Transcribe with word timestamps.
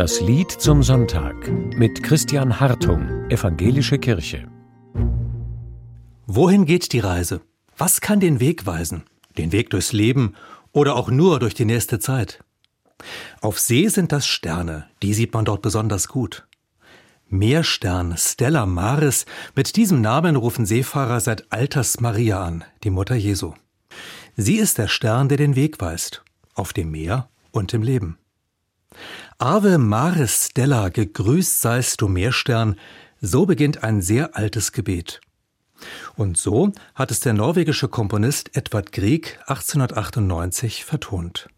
Das 0.00 0.22
Lied 0.22 0.50
zum 0.50 0.82
Sonntag 0.82 1.46
mit 1.76 2.02
Christian 2.02 2.58
Hartung, 2.58 3.28
Evangelische 3.28 3.98
Kirche. 3.98 4.48
Wohin 6.26 6.64
geht 6.64 6.94
die 6.94 7.00
Reise? 7.00 7.42
Was 7.76 8.00
kann 8.00 8.18
den 8.18 8.40
Weg 8.40 8.64
weisen? 8.64 9.02
Den 9.36 9.52
Weg 9.52 9.68
durchs 9.68 9.92
Leben 9.92 10.36
oder 10.72 10.96
auch 10.96 11.10
nur 11.10 11.38
durch 11.38 11.52
die 11.52 11.66
nächste 11.66 11.98
Zeit? 11.98 12.42
Auf 13.42 13.60
See 13.60 13.88
sind 13.88 14.10
das 14.10 14.26
Sterne, 14.26 14.86
die 15.02 15.12
sieht 15.12 15.34
man 15.34 15.44
dort 15.44 15.60
besonders 15.60 16.08
gut. 16.08 16.46
Meerstern, 17.28 18.14
Stella 18.16 18.64
Maris, 18.64 19.26
mit 19.54 19.76
diesem 19.76 20.00
Namen 20.00 20.36
rufen 20.36 20.64
Seefahrer 20.64 21.20
seit 21.20 21.52
Alters 21.52 22.00
Maria 22.00 22.42
an, 22.42 22.64
die 22.84 22.90
Mutter 22.90 23.16
Jesu. 23.16 23.52
Sie 24.34 24.56
ist 24.56 24.78
der 24.78 24.88
Stern, 24.88 25.28
der 25.28 25.36
den 25.36 25.56
Weg 25.56 25.78
weist, 25.78 26.24
auf 26.54 26.72
dem 26.72 26.90
Meer 26.90 27.28
und 27.50 27.74
im 27.74 27.82
Leben. 27.82 28.16
Ave 29.38 29.78
Maris 29.78 30.48
Stella, 30.50 30.88
gegrüßt 30.88 31.60
seist 31.60 32.00
du 32.00 32.08
Meerstern, 32.08 32.76
so 33.20 33.46
beginnt 33.46 33.82
ein 33.82 34.02
sehr 34.02 34.36
altes 34.36 34.72
Gebet. 34.72 35.20
Und 36.16 36.36
so 36.36 36.72
hat 36.94 37.10
es 37.10 37.20
der 37.20 37.32
norwegische 37.32 37.88
Komponist 37.88 38.56
Edvard 38.56 38.92
Grieg 38.92 39.38
1898 39.46 40.84
vertont. 40.84 41.48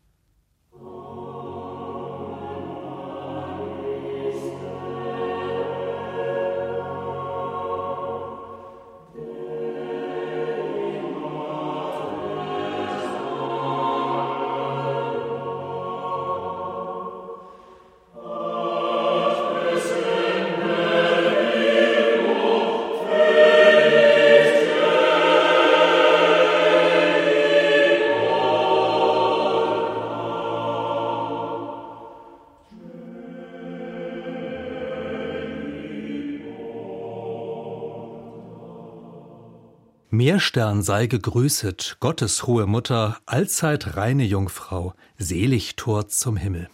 Meerstern 40.14 40.82
sei 40.82 41.06
gegrüßet, 41.06 41.96
Gottes 41.98 42.46
hohe 42.46 42.66
Mutter, 42.66 43.16
allzeit 43.24 43.96
reine 43.96 44.24
Jungfrau, 44.24 44.92
selig 45.16 45.74
Tor 45.76 46.06
zum 46.08 46.36
Himmel. 46.36 46.68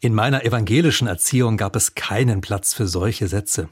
In 0.00 0.12
meiner 0.12 0.44
evangelischen 0.44 1.08
Erziehung 1.08 1.56
gab 1.56 1.74
es 1.76 1.94
keinen 1.94 2.42
Platz 2.42 2.74
für 2.74 2.86
solche 2.86 3.26
Sätze. 3.26 3.70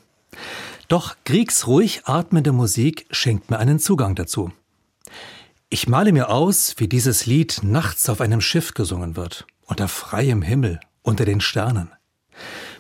Doch 0.89 1.15
Griegs 1.27 1.67
ruhig 1.67 2.07
atmende 2.07 2.53
Musik 2.53 3.05
schenkt 3.11 3.51
mir 3.51 3.59
einen 3.59 3.79
Zugang 3.79 4.15
dazu. 4.15 4.51
Ich 5.69 5.87
male 5.87 6.13
mir 6.13 6.31
aus, 6.31 6.77
wie 6.79 6.89
dieses 6.89 7.27
Lied 7.27 7.61
nachts 7.63 8.09
auf 8.09 8.23
einem 8.23 8.41
Schiff 8.41 8.73
gesungen 8.73 9.15
wird, 9.15 9.47
unter 9.67 9.89
freiem 9.89 10.41
Himmel, 10.41 10.81
unter 11.03 11.27
den 11.27 11.43
Sternen. 11.43 11.91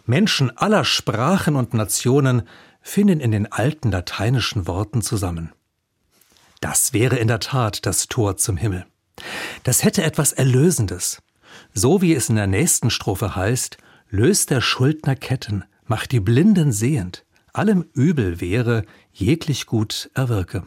Menschen 0.06 0.50
aller 0.56 0.86
Sprachen 0.86 1.56
und 1.56 1.74
Nationen 1.74 2.48
finden 2.80 3.20
in 3.20 3.32
den 3.32 3.52
alten 3.52 3.90
lateinischen 3.90 4.66
Worten 4.66 5.02
zusammen. 5.02 5.52
Das 6.64 6.94
wäre 6.94 7.16
in 7.16 7.28
der 7.28 7.40
Tat 7.40 7.84
das 7.84 8.08
Tor 8.08 8.38
zum 8.38 8.56
Himmel. 8.56 8.86
Das 9.64 9.84
hätte 9.84 10.02
etwas 10.02 10.32
Erlösendes. 10.32 11.20
So 11.74 12.00
wie 12.00 12.14
es 12.14 12.30
in 12.30 12.36
der 12.36 12.46
nächsten 12.46 12.88
Strophe 12.88 13.36
heißt, 13.36 13.76
löst 14.08 14.48
der 14.48 14.62
Schuldner 14.62 15.14
Ketten, 15.14 15.64
macht 15.84 16.10
die 16.10 16.20
Blinden 16.20 16.72
sehend, 16.72 17.26
allem 17.52 17.84
Übel 17.92 18.40
wäre, 18.40 18.86
jeglich 19.12 19.66
Gut 19.66 20.10
erwirke. 20.14 20.66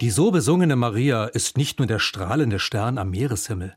Die 0.00 0.10
so 0.10 0.30
besungene 0.30 0.76
Maria 0.76 1.24
ist 1.24 1.56
nicht 1.56 1.78
nur 1.78 1.88
der 1.88 1.98
strahlende 1.98 2.60
Stern 2.60 2.98
am 2.98 3.10
Meereshimmel. 3.10 3.76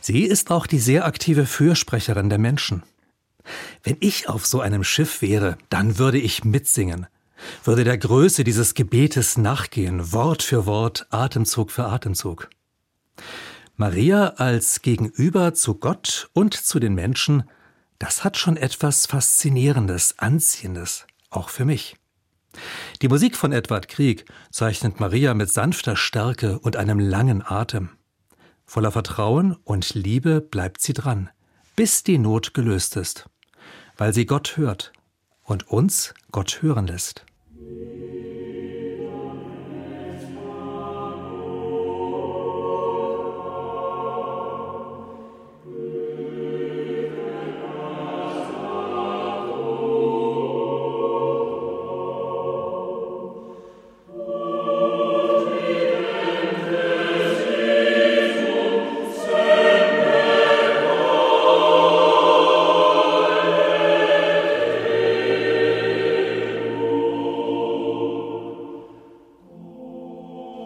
Sie 0.00 0.22
ist 0.22 0.50
auch 0.50 0.66
die 0.66 0.78
sehr 0.78 1.04
aktive 1.04 1.44
Fürsprecherin 1.44 2.30
der 2.30 2.38
Menschen. 2.38 2.82
Wenn 3.82 3.98
ich 4.00 4.28
auf 4.28 4.46
so 4.46 4.60
einem 4.60 4.84
Schiff 4.84 5.20
wäre, 5.20 5.58
dann 5.68 5.98
würde 5.98 6.18
ich 6.18 6.44
mitsingen, 6.44 7.06
würde 7.62 7.84
der 7.84 7.98
Größe 7.98 8.42
dieses 8.42 8.72
Gebetes 8.72 9.36
nachgehen, 9.36 10.12
Wort 10.12 10.42
für 10.42 10.64
Wort, 10.64 11.06
Atemzug 11.10 11.70
für 11.70 11.86
Atemzug. 11.86 12.48
Maria 13.76 14.28
als 14.36 14.80
Gegenüber 14.80 15.52
zu 15.52 15.74
Gott 15.74 16.30
und 16.32 16.54
zu 16.54 16.78
den 16.78 16.94
Menschen, 16.94 17.44
das 17.98 18.24
hat 18.24 18.38
schon 18.38 18.56
etwas 18.56 19.06
Faszinierendes, 19.06 20.18
Anziehendes, 20.18 21.06
auch 21.28 21.50
für 21.50 21.64
mich. 21.64 21.96
Die 23.02 23.08
Musik 23.08 23.36
von 23.36 23.52
Edward 23.52 23.88
Krieg 23.88 24.24
zeichnet 24.50 25.00
Maria 25.00 25.34
mit 25.34 25.50
sanfter 25.50 25.96
Stärke 25.96 26.58
und 26.60 26.76
einem 26.76 27.00
langen 27.00 27.42
Atem. 27.44 27.90
Voller 28.64 28.92
Vertrauen 28.92 29.56
und 29.64 29.94
Liebe 29.94 30.40
bleibt 30.40 30.80
sie 30.80 30.92
dran, 30.92 31.28
bis 31.76 32.04
die 32.04 32.18
Not 32.18 32.54
gelöst 32.54 32.96
ist, 32.96 33.28
weil 33.96 34.14
sie 34.14 34.26
Gott 34.26 34.56
hört 34.56 34.92
und 35.42 35.68
uns 35.68 36.14
Gott 36.30 36.62
hören 36.62 36.86
lässt. 36.86 37.26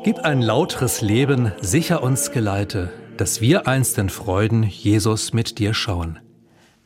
Gib 0.04 0.20
ein 0.20 0.40
lauteres 0.40 1.00
Leben, 1.00 1.52
sicher 1.60 2.02
uns 2.04 2.30
geleite, 2.30 2.92
dass 3.16 3.40
wir 3.40 3.66
einst 3.66 3.98
in 3.98 4.08
Freuden 4.08 4.62
Jesus 4.62 5.32
mit 5.32 5.58
dir 5.58 5.74
schauen. 5.74 6.20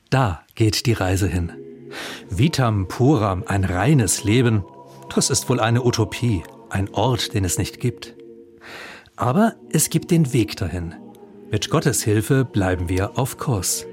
Da 0.08 0.42
geht 0.54 0.86
die 0.86 0.94
Reise 0.94 1.28
hin. 1.28 1.52
Vitam 2.30 2.88
puram, 2.88 3.44
ein 3.46 3.64
reines 3.64 4.24
Leben, 4.24 4.64
das 5.14 5.28
ist 5.28 5.48
wohl 5.50 5.60
eine 5.60 5.84
Utopie, 5.84 6.42
ein 6.70 6.88
Ort, 6.94 7.34
den 7.34 7.44
es 7.44 7.58
nicht 7.58 7.80
gibt. 7.80 8.16
Aber 9.14 9.56
es 9.70 9.90
gibt 9.90 10.10
den 10.10 10.32
Weg 10.32 10.56
dahin. 10.56 10.94
Mit 11.50 11.68
Gottes 11.68 12.02
Hilfe 12.02 12.46
bleiben 12.46 12.88
wir 12.88 13.18
auf 13.18 13.36
Kurs. 13.36 13.86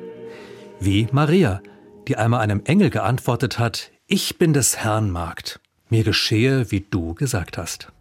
Wie 0.79 1.09
Maria, 1.11 1.61
die 2.07 2.15
einmal 2.15 2.39
einem 2.39 2.61
Engel 2.63 2.89
geantwortet 2.89 3.59
hat, 3.59 3.91
ich 4.07 4.38
bin 4.38 4.53
des 4.53 4.77
Herrn 4.77 5.11
Magd, 5.11 5.59
mir 5.89 6.05
geschehe, 6.05 6.71
wie 6.71 6.88
du 6.89 7.15
gesagt 7.15 7.57
hast. 7.57 7.91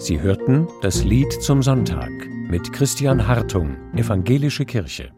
Sie 0.00 0.18
hörten 0.18 0.66
das 0.80 1.04
Lied 1.04 1.30
zum 1.30 1.62
Sonntag 1.62 2.10
mit 2.48 2.72
Christian 2.72 3.28
Hartung, 3.28 3.76
Evangelische 3.94 4.64
Kirche. 4.64 5.12